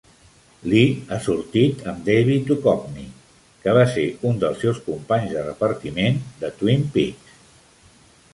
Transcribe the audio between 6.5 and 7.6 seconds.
"Twin Peaks".